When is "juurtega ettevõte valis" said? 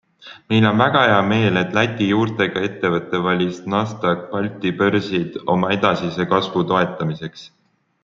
2.13-3.61